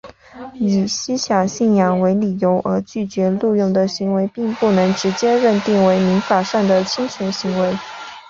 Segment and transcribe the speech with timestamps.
[0.55, 7.71] 以思想信仰为理由而拒绝录用的行为并不能直接认定为民法上的侵权行为。